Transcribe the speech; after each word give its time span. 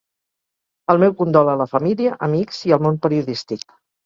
El 0.93 1.01
meu 1.03 1.13
condol 1.19 1.51
a 1.53 1.55
la 1.59 1.67
família, 1.75 2.15
amics 2.29 2.63
i 2.71 2.75
al 2.79 2.83
món 2.89 2.99
periodístic. 3.05 3.71